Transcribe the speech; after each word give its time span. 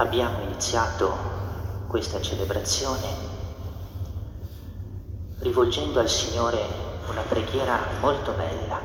abbiamo 0.00 0.40
iniziato 0.40 1.14
questa 1.86 2.22
celebrazione 2.22 3.06
rivolgendo 5.40 6.00
al 6.00 6.08
Signore 6.08 6.58
una 7.10 7.20
preghiera 7.20 7.78
molto 8.00 8.32
bella. 8.32 8.80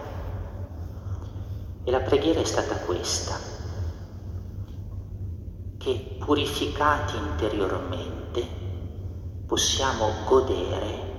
E 1.85 1.91
la 1.91 1.99
preghiera 1.99 2.41
è 2.41 2.43
stata 2.43 2.75
questa, 2.79 3.37
che 5.77 6.17
purificati 6.19 7.15
interiormente 7.15 8.45
possiamo 9.45 10.09
godere 10.25 11.13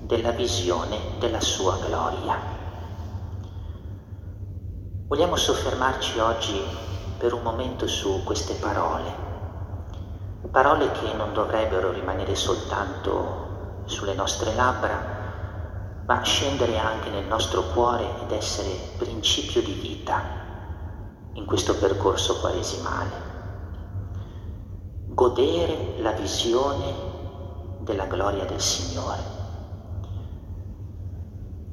della 0.00 0.30
visione 0.30 0.98
della 1.20 1.40
sua 1.40 1.78
gloria. 1.86 2.40
Vogliamo 5.06 5.36
soffermarci 5.36 6.18
oggi 6.18 6.60
per 7.18 7.32
un 7.32 7.42
momento 7.42 7.86
su 7.86 8.22
queste 8.24 8.54
parole 8.54 9.25
parole 10.56 10.90
che 10.92 11.12
non 11.12 11.34
dovrebbero 11.34 11.92
rimanere 11.92 12.34
soltanto 12.34 13.82
sulle 13.84 14.14
nostre 14.14 14.54
labbra, 14.54 16.02
ma 16.06 16.22
scendere 16.22 16.78
anche 16.78 17.10
nel 17.10 17.26
nostro 17.26 17.60
cuore 17.74 18.08
ed 18.22 18.30
essere 18.30 18.70
principio 18.96 19.60
di 19.62 19.74
vita 19.74 20.22
in 21.34 21.44
questo 21.44 21.76
percorso 21.76 22.40
quaresimale. 22.40 23.10
Godere 25.08 25.96
la 25.98 26.12
visione 26.12 26.94
della 27.80 28.06
gloria 28.06 28.46
del 28.46 28.62
Signore. 28.62 29.22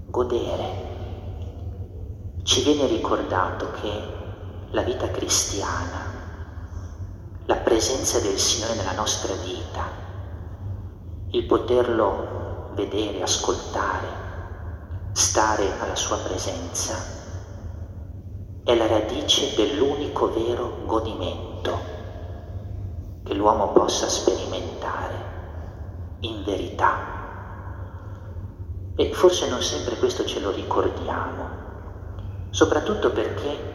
Godere. 0.07 0.91
Ci 2.43 2.63
viene 2.63 2.85
ricordato 2.87 3.71
che 3.79 4.03
la 4.71 4.81
vita 4.81 5.07
cristiana 5.07 6.02
la 7.45 7.57
presenza 7.57 8.20
del 8.20 8.39
Signore 8.39 8.75
nella 8.75 8.93
nostra 8.93 9.33
vita, 9.33 9.84
il 11.31 11.45
poterlo 11.45 12.71
vedere, 12.73 13.21
ascoltare, 13.21 14.07
stare 15.12 15.77
alla 15.79 15.95
sua 15.95 16.20
presenza, 16.20 16.95
è 18.63 18.73
la 18.76 18.87
radice 18.87 19.53
dell'unico 19.55 20.31
vero 20.31 20.85
godimento 20.85 21.77
che 23.26 23.34
l'uomo 23.34 23.73
possa 23.73 24.07
sperimentare 24.07 25.15
in 26.21 26.43
verità. 26.46 27.12
E 28.96 29.12
forse 29.12 29.49
non 29.49 29.62
sempre 29.62 29.98
questo 29.98 30.23
ce 30.23 30.40
lo 30.40 30.51
ricordiamo, 30.51 31.49
soprattutto 32.51 33.12
perché 33.12 33.73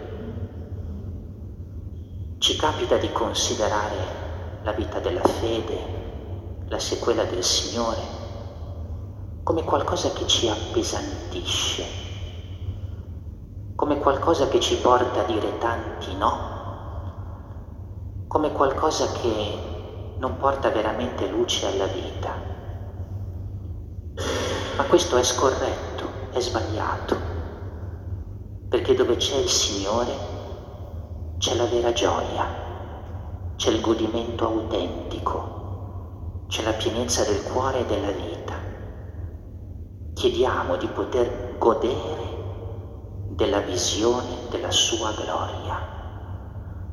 ci 2.39 2.55
capita 2.55 2.97
di 2.99 3.11
considerare 3.11 4.61
la 4.63 4.71
vita 4.71 5.01
della 5.01 5.25
fede, 5.25 6.67
la 6.69 6.79
sequela 6.79 7.25
del 7.25 7.43
Signore, 7.43 8.01
come 9.43 9.65
qualcosa 9.65 10.13
che 10.13 10.25
ci 10.29 10.49
appesantisce, 10.49 11.85
come 13.75 13.99
qualcosa 13.99 14.47
che 14.47 14.61
ci 14.61 14.77
porta 14.77 15.23
a 15.23 15.25
dire 15.25 15.59
tanti 15.59 16.15
no, 16.15 16.57
come 18.29 18.53
qualcosa 18.53 19.11
che 19.21 19.59
non 20.19 20.37
porta 20.37 20.71
veramente 20.71 21.27
luce 21.29 21.67
alla 21.67 21.87
vita. 21.87 22.35
Ma 24.77 24.85
questo 24.85 25.17
è 25.17 25.25
scorretto, 25.25 26.09
è 26.31 26.39
sbagliato, 26.39 27.17
perché 28.69 28.95
dove 28.95 29.17
c'è 29.17 29.39
il 29.39 29.49
Signore 29.49 30.38
c'è 31.39 31.55
la 31.55 31.67
vera 31.67 31.93
gioia, 31.93 32.45
c'è 33.55 33.71
il 33.71 33.81
godimento 33.81 34.45
autentico, 34.45 36.47
c'è 36.49 36.65
la 36.65 36.73
pienezza 36.73 37.23
del 37.23 37.45
cuore 37.45 37.79
e 37.79 37.87
della 37.87 38.11
vita. 38.11 38.55
Chiediamo 40.15 40.75
di 40.75 40.89
poter 40.89 41.55
godere 41.57 43.27
della 43.29 43.61
visione 43.61 44.49
della 44.51 44.73
sua 44.73 45.13
gloria, 45.13 45.79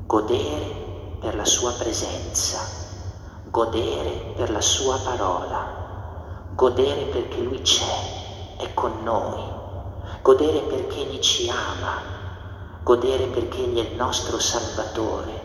godere 0.05 1.17
per 1.19 1.35
la 1.35 1.45
sua 1.45 1.71
presenza, 1.71 2.59
godere 3.49 4.33
per 4.35 4.51
la 4.51 4.61
sua 4.61 4.99
parola, 4.99 6.51
godere 6.53 7.05
perché 7.05 7.41
lui 7.41 7.61
c'è, 7.61 8.57
è 8.57 8.71
con 8.75 9.01
noi, 9.01 9.41
godere 10.21 10.59
perché 10.59 10.99
egli 10.99 11.17
ci 11.17 11.49
ama 11.49 12.14
godere 12.85 13.25
perché 13.25 13.63
Egli 13.63 13.79
è 13.79 13.89
il 13.89 13.95
nostro 13.95 14.37
Salvatore, 14.37 15.41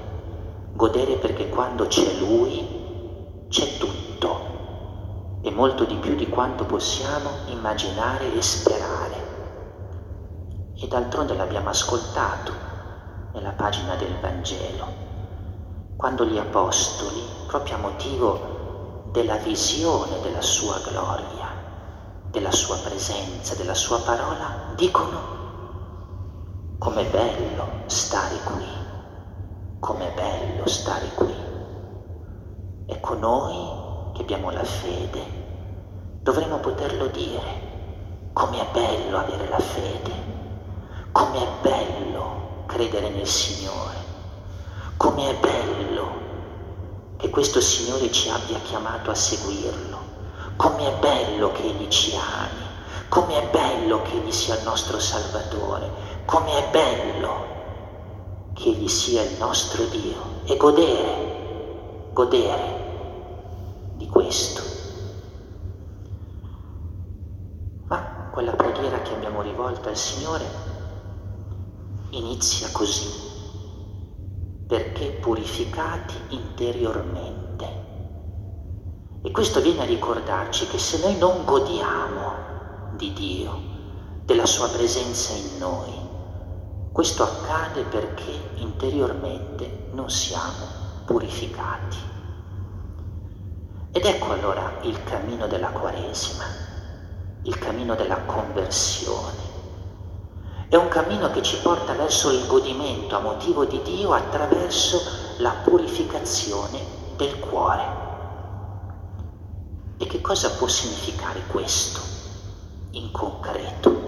godere 0.75 1.15
perché 1.15 1.49
quando 1.49 1.87
c'è 1.87 2.19
Lui 2.19 3.47
c'è 3.49 3.79
tutto. 3.79 5.39
E 5.41 5.51
molto 5.51 5.85
di 5.85 5.95
più 5.95 6.17
di 6.17 6.29
quanto 6.29 6.67
possiamo 6.67 7.31
immaginare 7.47 8.31
e 8.35 8.43
sperare. 8.43 9.15
E 10.77 10.87
d'altronde 10.87 11.35
l'abbiamo 11.35 11.71
ascoltato 11.71 12.53
nella 13.33 13.53
pagina 13.53 13.95
del 13.95 14.15
Vangelo, 14.21 14.87
quando 15.97 16.27
gli 16.27 16.37
Apostoli, 16.37 17.23
proprio 17.47 17.77
a 17.77 17.79
motivo 17.79 19.09
della 19.13 19.37
visione 19.37 20.21
della 20.21 20.43
sua 20.43 20.79
gloria, 20.87 21.49
della 22.31 22.53
sua 22.53 22.77
presenza, 22.77 23.55
della 23.55 23.73
sua 23.73 23.99
parola, 24.01 24.75
dicono 24.77 25.40
Com'è 26.81 27.05
bello 27.11 27.83
stare 27.89 28.37
qui, 28.43 28.65
com'è 29.81 30.11
bello 30.15 30.67
stare 30.67 31.09
qui. 31.15 31.35
Ecco 32.87 33.15
noi 33.19 34.13
che 34.15 34.23
abbiamo 34.23 34.51
la 34.51 34.65
fede, 34.65 35.21
dovremmo 36.23 36.57
poterlo 36.57 37.09
dire, 37.09 38.31
com'è 38.33 38.67
bello 38.73 39.19
avere 39.19 39.47
la 39.51 39.59
fede, 39.59 40.11
com'è 41.13 41.47
bello 41.61 42.65
credere 42.65 43.11
nel 43.11 43.27
Signore, 43.27 43.97
com'è 44.97 45.37
bello 45.37 46.09
che 47.19 47.29
questo 47.29 47.61
Signore 47.61 48.11
ci 48.11 48.31
abbia 48.31 48.59
chiamato 48.61 49.11
a 49.11 49.15
seguirlo, 49.15 49.99
com'è 50.57 50.97
bello 50.99 51.53
che 51.53 51.63
Egli 51.63 51.89
ci 51.89 52.17
ami, 52.17 52.65
com'è 53.11 53.51
bello 53.51 54.01
che 54.01 54.13
Egli 54.13 54.33
sia 54.33 54.57
il 54.57 54.63
nostro 54.65 54.99
Salvatore, 54.99 56.09
come 56.31 56.65
è 56.65 56.71
bello 56.71 57.49
che 58.55 58.69
Egli 58.69 58.87
sia 58.87 59.23
il 59.23 59.37
nostro 59.39 59.85
Dio 59.87 60.45
e 60.45 60.57
godere, 60.57 62.11
godere 62.13 63.95
di 63.97 64.07
questo. 64.07 64.63
Ma 67.89 68.31
quella 68.33 68.53
preghiera 68.53 69.03
che 69.03 69.13
abbiamo 69.13 69.43
rivolto 69.43 69.89
al 69.89 69.97
Signore 69.97 70.45
inizia 72.11 72.69
così, 72.71 73.09
perché 74.69 75.19
purificati 75.21 76.15
interiormente. 76.29 77.67
E 79.23 79.31
questo 79.33 79.61
viene 79.61 79.83
a 79.83 79.87
ricordarci 79.87 80.69
che 80.69 80.79
se 80.79 81.01
noi 81.01 81.19
non 81.19 81.45
godiamo 81.45 82.95
di 82.95 83.13
Dio, 83.15 83.61
della 84.25 84.47
sua 84.47 84.69
presenza 84.69 85.33
in 85.33 85.59
noi, 85.59 86.00
questo 86.93 87.23
accade 87.23 87.83
perché 87.85 88.51
interiormente 88.57 89.89
non 89.93 90.11
siamo 90.11 90.67
purificati. 91.05 91.97
Ed 93.93 94.05
ecco 94.05 94.33
allora 94.33 94.79
il 94.83 95.03
cammino 95.05 95.47
della 95.47 95.69
Quaresima, 95.69 96.45
il 97.43 97.59
cammino 97.59 97.95
della 97.95 98.19
conversione. 98.23 99.49
È 100.69 100.77
un 100.77 100.89
cammino 100.89 101.31
che 101.31 101.43
ci 101.43 101.57
porta 101.59 101.95
verso 101.95 102.31
il 102.31 102.47
godimento 102.47 103.17
a 103.17 103.21
motivo 103.21 103.65
di 103.65 103.81
Dio 103.83 104.13
attraverso 104.13 105.01
la 105.39 105.55
purificazione 105.65 106.79
del 107.17 107.39
cuore. 107.39 107.99
E 109.99 110.07
che 110.07 110.21
cosa 110.21 110.51
può 110.51 110.67
significare 110.67 111.41
questo 111.47 112.01
in 112.93 113.11
concreto? 113.11 114.00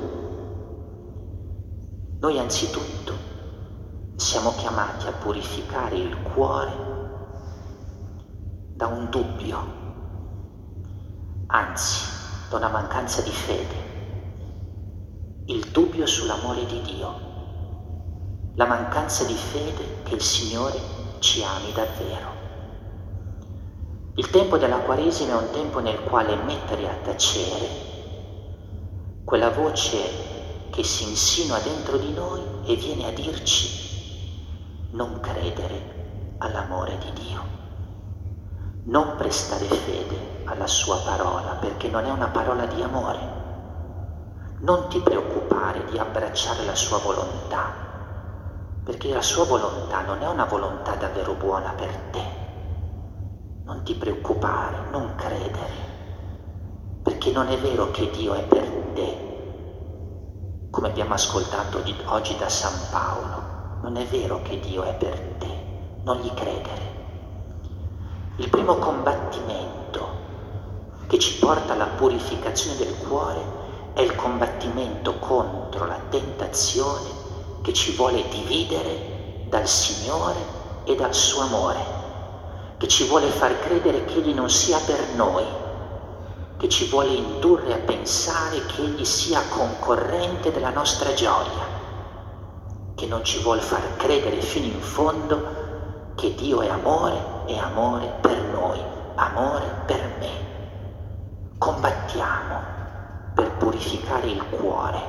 Noi 2.23 2.39
anzitutto 2.39 3.15
siamo 4.15 4.55
chiamati 4.55 5.09
a 5.09 5.13
purificare 5.13 5.97
il 5.97 6.17
cuore 6.23 6.73
da 8.77 8.87
un 8.87 9.11
dubbio, 9.11 9.59
anzi 11.49 11.99
da 12.49 12.59
una 12.59 12.69
mancanza 12.69 13.23
di 13.23 13.33
fede, 13.33 13.75
il 15.47 15.69
dubbio 15.73 16.07
sull'amore 16.07 16.65
di 16.67 16.81
Dio, 16.83 17.13
la 18.55 18.67
mancanza 18.67 19.25
di 19.25 19.35
fede 19.35 20.05
che 20.05 20.15
il 20.15 20.23
Signore 20.23 20.79
ci 21.19 21.43
ami 21.43 21.73
davvero. 21.73 22.31
Il 24.15 24.31
tempo 24.31 24.59
della 24.59 24.79
Quaresima 24.79 25.33
è 25.33 25.43
un 25.43 25.51
tempo 25.51 25.81
nel 25.81 26.01
quale 26.05 26.37
mettere 26.37 26.89
a 26.89 26.95
tacere 27.03 27.91
quella 29.25 29.51
voce 29.51 30.22
che 30.73 30.83
si 30.83 31.05
insinua 31.05 31.59
dentro 31.59 31.99
di 31.99 32.13
noi 32.15 32.41
e 32.65 32.77
viene 32.77 33.07
a 33.07 33.13
dirci 33.13 34.89
non 34.93 35.21
credere 35.21 36.37
all'amore 36.39 36.97
di 36.97 37.13
Dio. 37.13 37.45
Non 38.85 39.17
prestare 39.17 39.67
fede 39.67 40.43
alla 40.47 40.67
sua 40.67 40.97
parola 41.03 41.53
perché 41.61 41.89
non 41.89 42.07
è 42.07 42.11
una 42.11 42.29
parola 42.29 42.65
di 42.65 42.81
amore. 42.81 43.21
Non 44.61 44.89
ti 44.89 44.99
preoccupare 45.01 45.85
di 45.91 45.99
abbracciare 45.99 46.65
la 46.65 46.75
sua 46.75 46.99
volontà 46.99 47.83
perché 48.83 49.13
la 49.13 49.23
sua 49.23 49.45
volontà 49.45 50.01
non 50.01 50.23
è 50.23 50.27
una 50.27 50.45
volontà 50.45 50.97
davvero 50.97 51.35
buona 51.35 51.71
per 51.71 51.95
te. 52.11 52.23
Non 53.65 53.85
ti 53.85 53.95
preoccupare, 53.95 54.91
non 54.91 55.15
credere, 55.15 55.91
perché 57.03 57.31
non 57.31 57.47
è 57.49 57.57
vero 57.59 57.93
che 57.93 58.11
Dio 58.11 58.35
è 58.35 58.43
per 58.43 58.69
te, 58.95 59.32
come 60.73 60.89
abbiamo 60.89 61.13
ascoltato 61.13 61.83
oggi 62.07 62.35
da 62.39 62.49
San 62.49 62.73
Paolo. 62.91 63.81
Non 63.83 63.99
è 63.99 64.07
vero 64.07 64.41
che 64.41 64.59
Dio 64.59 64.85
è 64.85 64.95
per 64.95 65.19
te, 65.39 65.55
non 66.03 66.17
gli 66.17 66.33
credere. 66.33 67.01
Il 68.37 68.49
primo 68.49 68.77
combattimento 68.77 70.09
che 71.09 71.19
ci 71.19 71.39
porta 71.39 71.75
alla 71.75 71.89
purificazione 71.89 72.79
del 72.79 72.97
cuore 73.07 73.41
è 73.93 74.01
il 74.01 74.15
combattimento 74.15 75.19
contro 75.19 75.85
la 75.85 76.01
tentazione 76.09 77.11
che 77.61 77.75
ci 77.75 77.95
vuole 77.95 78.27
dividere 78.31 79.45
dal 79.51 79.69
Signore 79.69 80.41
e 80.85 80.95
dal 80.97 81.15
suo 81.15 81.43
amore, 81.43 81.81
che 82.79 82.89
ci 82.89 83.07
vuole 83.07 83.29
far 83.29 83.61
credere 83.61 84.07
che 84.07 84.15
Egli 84.15 84.33
non 84.33 84.49
sia 84.49 84.79
per 84.79 85.01
noi, 85.17 85.45
che 86.63 86.69
ci 86.69 86.89
vuole 86.89 87.09
indurre 87.09 87.75
a 87.75 87.79
pensare 87.79 88.65
che 88.67 88.83
Egli 88.83 89.05
sia 89.05 89.43
concorrente 89.49 90.53
della 90.53 90.71
nostra 90.71 91.13
gioia, 91.13 91.67
che 92.95 93.05
non 93.07 93.25
ci 93.25 93.43
vuole 93.43 93.61
far 93.61 93.97
credere 93.97 94.41
fino 94.41 94.67
in 94.67 94.81
fondo 94.81 96.13
che 96.15 96.37
Dio 96.37 96.61
è 96.63 96.69
amore 96.69 97.19
e 97.47 97.59
amore 97.59 98.07
per 98.21 98.41
noi, 98.43 98.81
amore 99.17 99.65
per 99.87 100.17
me. 100.21 101.59
Combattiamo 101.59 102.61
per 103.35 103.57
purificare 103.57 104.29
il 104.29 104.49
cuore 104.51 105.01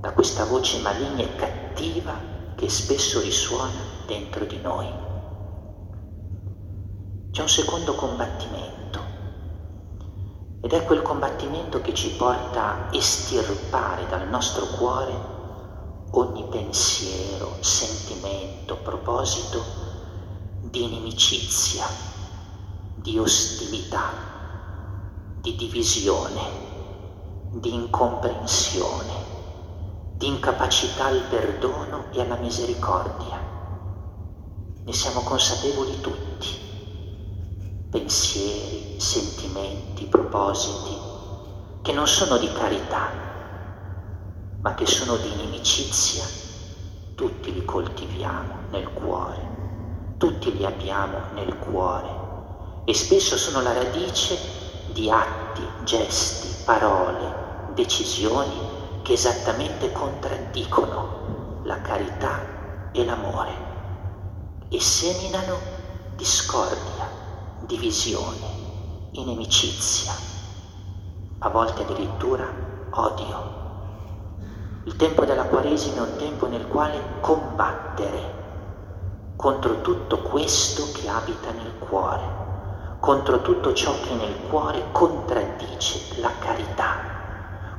da 0.00 0.10
questa 0.10 0.44
voce 0.44 0.80
maligna 0.80 1.22
e 1.22 1.36
cattiva 1.36 2.14
che 2.56 2.68
spesso 2.68 3.20
risuona 3.20 3.78
dentro 4.08 4.44
di 4.44 4.58
noi. 4.60 4.92
C'è 7.30 7.42
un 7.42 7.48
secondo 7.48 7.94
combattimento 7.94 8.87
ed 10.60 10.72
è 10.72 10.84
quel 10.84 11.02
combattimento 11.02 11.80
che 11.80 11.94
ci 11.94 12.10
porta 12.16 12.62
a 12.62 12.88
estirpare 12.90 14.06
dal 14.08 14.28
nostro 14.28 14.66
cuore 14.76 15.36
ogni 16.12 16.44
pensiero, 16.50 17.56
sentimento, 17.60 18.76
proposito 18.76 19.62
di 20.62 20.84
inimicizia, 20.84 21.84
di 22.94 23.18
ostilità, 23.18 24.10
di 25.40 25.54
divisione, 25.54 26.42
di 27.52 27.72
incomprensione 27.74 29.36
di 30.18 30.26
incapacità 30.26 31.06
al 31.06 31.28
perdono 31.30 32.10
e 32.12 32.20
alla 32.20 32.34
misericordia. 32.38 33.38
Ne 34.82 34.92
siamo 34.92 35.20
consapevoli 35.20 36.00
tutti. 36.00 36.48
Pensieri, 37.88 38.67
sentimenti, 38.98 40.06
propositi 40.06 40.96
che 41.82 41.92
non 41.92 42.06
sono 42.06 42.36
di 42.36 42.50
carità, 42.52 43.10
ma 44.60 44.74
che 44.74 44.86
sono 44.86 45.16
di 45.16 45.32
inimicizia, 45.32 46.24
tutti 47.14 47.52
li 47.52 47.64
coltiviamo 47.64 48.54
nel 48.70 48.92
cuore, 48.92 50.16
tutti 50.18 50.56
li 50.56 50.64
abbiamo 50.64 51.18
nel 51.34 51.56
cuore 51.58 52.26
e 52.84 52.94
spesso 52.94 53.36
sono 53.36 53.60
la 53.60 53.72
radice 53.72 54.38
di 54.92 55.10
atti, 55.10 55.62
gesti, 55.84 56.48
parole, 56.64 57.70
decisioni 57.74 59.00
che 59.02 59.12
esattamente 59.12 59.92
contraddicono 59.92 61.60
la 61.64 61.80
carità 61.80 62.90
e 62.92 63.04
l'amore 63.04 63.52
e 64.68 64.80
seminano 64.80 65.58
discordia, 66.16 67.08
divisione, 67.60 68.57
inimicizia, 69.20 70.12
a 71.40 71.48
volte 71.50 71.82
addirittura 71.82 72.46
odio. 72.90 73.56
Il 74.84 74.96
tempo 74.96 75.24
della 75.24 75.44
Quaresima 75.44 75.96
è 75.96 76.00
un 76.00 76.16
tempo 76.16 76.46
nel 76.46 76.66
quale 76.66 77.00
combattere 77.20 78.36
contro 79.36 79.80
tutto 79.80 80.18
questo 80.22 80.90
che 80.92 81.08
abita 81.08 81.50
nel 81.52 81.78
cuore, 81.78 82.96
contro 83.00 83.42
tutto 83.42 83.72
ciò 83.72 83.92
che 84.00 84.14
nel 84.14 84.48
cuore 84.48 84.90
contraddice 84.92 86.20
la 86.20 86.32
carità 86.38 87.08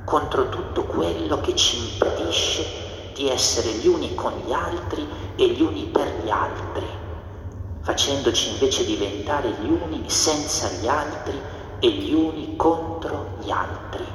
contro 0.09 0.49
tutto 0.49 0.85
quello 0.85 1.39
che 1.39 1.53
ci 1.55 1.77
impedisce 1.77 3.11
di 3.13 3.29
essere 3.29 3.69
gli 3.73 3.85
uni 3.85 4.15
con 4.15 4.33
gli 4.43 4.51
altri 4.51 5.07
e 5.35 5.47
gli 5.49 5.61
uni 5.61 5.83
per 5.83 6.11
gli 6.23 6.31
altri, 6.31 6.87
facendoci 7.81 8.49
invece 8.49 8.85
diventare 8.85 9.51
gli 9.51 9.69
uni 9.69 10.09
senza 10.09 10.69
gli 10.69 10.87
altri 10.87 11.39
e 11.79 11.89
gli 11.91 12.13
uni 12.13 12.55
contro 12.55 13.37
gli 13.41 13.49
altri. 13.49 14.05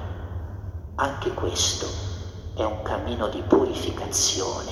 Anche 0.96 1.32
questo 1.32 1.87
è 2.55 2.62
un 2.62 2.82
cammino 2.82 3.28
di 3.28 3.43
purificazione 3.43 4.70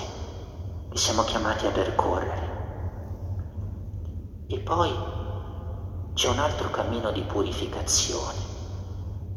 che 0.90 0.98
siamo 0.98 1.24
chiamati 1.24 1.66
a 1.66 1.70
percorrere. 1.70 2.50
E 4.46 4.58
poi 4.60 4.92
c'è 6.12 6.28
un 6.28 6.38
altro 6.38 6.70
cammino 6.70 7.10
di 7.10 7.22
purificazione, 7.22 8.38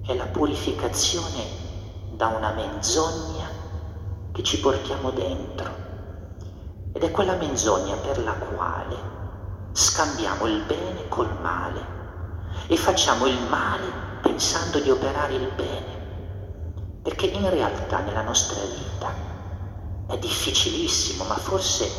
è 0.06 0.14
la 0.14 0.26
purificazione 0.26 1.64
da 2.12 2.28
una 2.28 2.52
menzogna 2.52 3.48
che 4.34 4.44
ci 4.44 4.60
portiamo 4.60 5.12
dentro. 5.12 5.84
Ed 6.94 7.02
è 7.04 7.12
quella 7.12 7.36
menzogna 7.36 7.96
per 7.96 8.22
la 8.24 8.34
quale 8.34 9.25
scambiamo 9.78 10.46
il 10.46 10.62
bene 10.62 11.06
col 11.10 11.30
male 11.42 11.86
e 12.68 12.78
facciamo 12.78 13.26
il 13.26 13.38
male 13.50 13.84
pensando 14.22 14.80
di 14.80 14.90
operare 14.90 15.34
il 15.34 15.52
bene. 15.54 16.04
Perché 17.04 17.26
in 17.26 17.50
realtà 17.50 18.00
nella 18.00 18.22
nostra 18.22 18.62
vita 18.62 19.14
è 20.08 20.18
difficilissimo, 20.18 21.26
ma 21.26 21.36
forse 21.36 21.92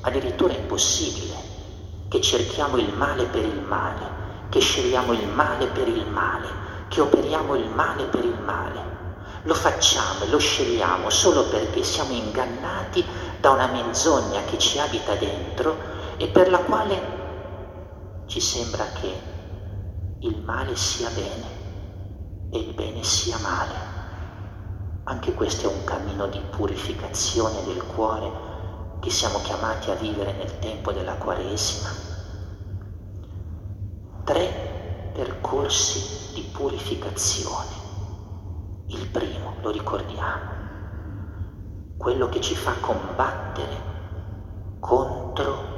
addirittura 0.00 0.54
impossibile, 0.54 1.36
che 2.08 2.20
cerchiamo 2.20 2.78
il 2.78 2.92
male 2.94 3.26
per 3.26 3.44
il 3.44 3.60
male, 3.60 4.48
che 4.48 4.58
scegliamo 4.58 5.12
il 5.12 5.28
male 5.28 5.66
per 5.68 5.86
il 5.86 6.06
male, 6.08 6.48
che 6.88 7.00
operiamo 7.00 7.54
il 7.54 7.68
male 7.68 8.06
per 8.06 8.24
il 8.24 8.38
male. 8.44 8.98
Lo 9.44 9.54
facciamo 9.54 10.24
e 10.24 10.28
lo 10.30 10.38
scegliamo 10.38 11.08
solo 11.10 11.44
perché 11.44 11.84
siamo 11.84 12.12
ingannati 12.12 13.04
da 13.38 13.50
una 13.50 13.68
menzogna 13.68 14.42
che 14.50 14.58
ci 14.58 14.80
abita 14.80 15.14
dentro 15.14 15.76
e 16.16 16.26
per 16.26 16.50
la 16.50 16.58
quale 16.58 17.19
ci 18.30 18.38
sembra 18.38 18.84
che 18.92 19.12
il 20.20 20.40
male 20.44 20.76
sia 20.76 21.10
bene 21.10 22.48
e 22.50 22.58
il 22.60 22.74
bene 22.74 23.02
sia 23.02 23.36
male. 23.38 23.74
Anche 25.02 25.34
questo 25.34 25.68
è 25.68 25.74
un 25.74 25.82
cammino 25.82 26.28
di 26.28 26.38
purificazione 26.38 27.64
del 27.64 27.84
cuore 27.86 28.30
che 29.00 29.10
siamo 29.10 29.40
chiamati 29.40 29.90
a 29.90 29.96
vivere 29.96 30.32
nel 30.34 30.60
tempo 30.60 30.92
della 30.92 31.14
Quaresima. 31.14 31.88
Tre 34.22 35.10
percorsi 35.12 36.32
di 36.34 36.42
purificazione. 36.52 37.78
Il 38.86 39.08
primo, 39.08 39.56
lo 39.60 39.70
ricordiamo, 39.70 40.50
quello 41.96 42.28
che 42.28 42.40
ci 42.40 42.54
fa 42.54 42.74
combattere 42.74 43.88
contro 44.78 45.69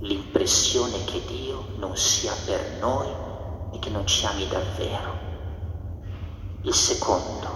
l'impressione 0.00 1.04
che 1.04 1.24
Dio 1.26 1.72
non 1.78 1.96
sia 1.96 2.32
per 2.46 2.78
noi 2.80 3.08
e 3.72 3.78
che 3.80 3.90
non 3.90 4.06
ci 4.06 4.26
ami 4.26 4.46
davvero. 4.46 5.26
Il 6.62 6.72
secondo, 6.72 7.48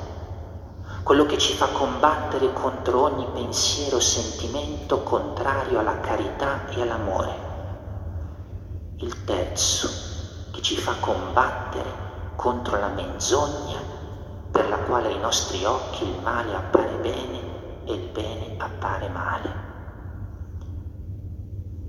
quello 1.04 1.25
che 1.25 1.38
ci 1.38 1.52
fa 1.52 1.68
combattere 1.68 2.52
contro 2.52 3.02
ogni 3.02 3.26
pensiero 3.32 3.96
o 3.96 4.00
sentimento 4.00 5.02
contrario 5.04 5.78
alla 5.78 6.00
carità 6.00 6.66
e 6.68 6.82
all'amore. 6.82 7.50
Il 8.96 9.25
terzo, 9.25 9.88
che 10.50 10.62
ci 10.62 10.76
fa 10.76 10.94
combattere 10.99 12.34
contro 12.34 12.78
la 12.78 12.88
menzogna 12.88 13.78
per 14.50 14.68
la 14.68 14.78
quale 14.78 15.08
ai 15.08 15.18
nostri 15.18 15.64
occhi 15.64 16.04
il 16.08 16.20
male 16.22 16.54
appare 16.54 16.96
bene 16.96 17.84
e 17.84 17.92
il 17.92 18.08
bene 18.08 18.56
appare 18.58 19.08
male. 19.08 19.71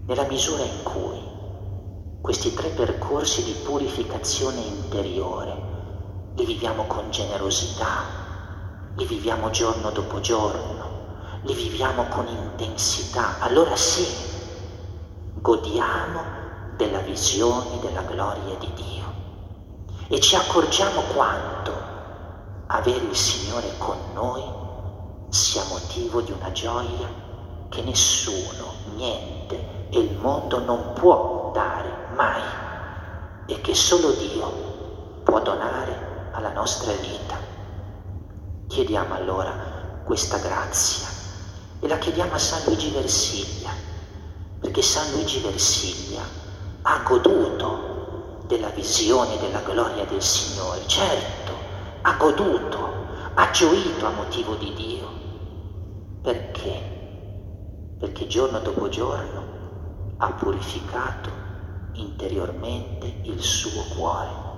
Nella 0.06 0.26
misura 0.26 0.64
in 0.64 0.84
cui 0.84 1.18
questi 2.20 2.54
tre 2.54 2.72
percorsi 2.72 3.42
di 3.42 3.54
purificazione 3.54 4.60
interiore 4.60 6.32
li 6.36 6.44
viviamo 6.44 6.84
con 6.88 7.10
generosità, 7.10 8.04
li 8.98 9.06
viviamo 9.06 9.50
giorno 9.50 9.92
dopo 9.92 10.20
giorno, 10.20 11.40
li 11.44 11.54
viviamo 11.54 12.04
con 12.10 12.28
intensità, 12.28 13.40
allora 13.40 13.78
sì, 13.78 14.06
godiamo 15.36 16.22
della 16.76 17.00
visione 17.00 17.80
della 17.80 18.02
gloria 18.02 18.58
di 18.58 18.74
Dio. 18.74 19.14
E 20.10 20.20
ci 20.20 20.36
accorgiamo 20.36 21.00
quanto 21.14 21.72
avere 22.68 23.06
il 23.06 23.16
Signore 23.16 23.78
con 23.78 23.98
noi 24.14 24.44
sia 25.30 25.64
motivo 25.64 26.20
di 26.20 26.34
una 26.34 26.52
gioia 26.52 27.08
che 27.70 27.82
nessuno, 27.84 28.74
niente 28.96 29.83
e 29.94 30.00
il 30.00 30.18
mondo 30.18 30.58
non 30.58 30.94
può 30.94 31.52
dare 31.54 32.08
mai 32.16 32.42
e 33.46 33.62
che 33.62 33.76
solo 33.76 34.10
Dio 34.14 35.22
può 35.24 35.40
donare 35.40 36.32
alla 36.32 36.52
nostra 36.52 36.92
vita. 36.94 37.38
Chiediamo 38.68 39.14
allora 39.14 40.02
questa 40.04 40.40
grazia 40.40 41.08
e 41.80 41.88
la 41.88 42.00
chiediamo 42.00 42.34
a 42.34 42.40
San 42.40 42.64
Luigi 42.66 42.90
Versiglia, 42.90 43.70
perché 44.60 44.82
San 44.82 45.12
Luigi 45.12 45.40
Versiglia 45.42 46.24
ha 46.82 47.04
goduto 47.08 48.42
della 48.48 48.70
visione 48.70 49.38
della 49.38 49.62
gloria 49.62 50.06
del 50.06 50.24
Signore, 50.24 50.88
certo, 50.88 51.52
ha 52.02 52.14
goduto, 52.14 52.78
ha 53.36 53.52
gioito 53.52 54.08
a 54.08 54.10
motivo 54.10 54.56
di 54.56 54.74
Dio. 54.74 55.12
Perché? 56.24 56.92
Perché 58.00 58.26
giorno 58.26 58.58
dopo 58.60 58.90
giorno 58.90 59.53
ha 60.18 60.32
purificato 60.34 61.30
interiormente 61.94 63.22
il 63.24 63.42
suo 63.42 63.84
cuore. 63.96 64.52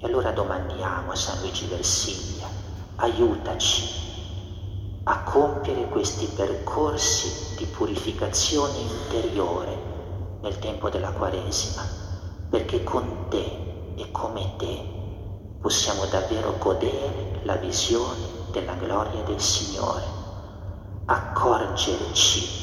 E 0.00 0.06
allora 0.06 0.32
domandiamo 0.32 1.12
a 1.12 1.14
San 1.14 1.40
Luigi 1.40 1.66
Versiglia, 1.66 2.46
aiutaci 2.96 3.98
a 5.04 5.22
compiere 5.22 5.88
questi 5.88 6.26
percorsi 6.26 7.56
di 7.56 7.64
purificazione 7.64 8.76
interiore 8.78 10.38
nel 10.42 10.58
tempo 10.58 10.88
della 10.88 11.10
Quaresima, 11.10 11.82
perché 12.48 12.84
con 12.84 13.26
te 13.28 13.94
e 13.96 14.10
come 14.10 14.56
te 14.56 14.98
possiamo 15.60 16.04
davvero 16.06 16.56
godere 16.58 17.40
la 17.44 17.56
visione 17.56 18.38
della 18.52 18.74
gloria 18.74 19.22
del 19.22 19.40
Signore, 19.40 20.04
accorgerci, 21.06 22.59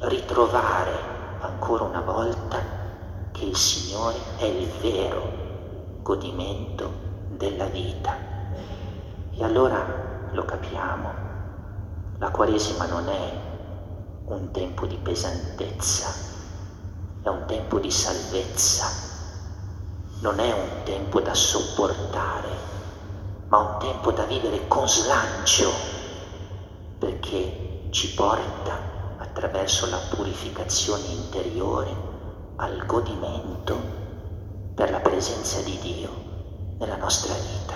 ritrovare 0.00 0.92
ancora 1.40 1.84
una 1.84 2.00
volta 2.00 2.58
che 3.32 3.44
il 3.44 3.56
Signore 3.56 4.18
è 4.38 4.44
il 4.44 4.68
vero 4.80 6.00
godimento 6.02 6.90
della 7.30 7.66
vita. 7.66 8.16
E 9.32 9.44
allora 9.44 10.28
lo 10.32 10.44
capiamo 10.44 11.26
la 12.18 12.30
Quaresima 12.30 12.86
non 12.86 13.06
è 13.10 13.40
un 14.28 14.50
tempo 14.50 14.86
di 14.86 14.96
pesantezza, 14.96 16.08
è 17.22 17.28
un 17.28 17.44
tempo 17.46 17.78
di 17.78 17.90
salvezza, 17.90 18.86
non 20.20 20.40
è 20.40 20.50
un 20.50 20.82
tempo 20.84 21.20
da 21.20 21.34
sopportare, 21.34 22.48
ma 23.48 23.58
un 23.58 23.78
tempo 23.80 24.12
da 24.12 24.24
vivere 24.24 24.66
con 24.66 24.88
slancio, 24.88 25.70
perché 26.98 27.88
ci 27.90 28.14
porta 28.14 28.95
attraverso 29.36 29.86
la 29.90 29.98
purificazione 30.08 31.08
interiore 31.08 31.94
al 32.56 32.86
godimento 32.86 33.78
per 34.74 34.90
la 34.90 35.00
presenza 35.00 35.60
di 35.60 35.78
Dio 35.78 36.10
nella 36.78 36.96
nostra 36.96 37.34
vita. 37.34 37.75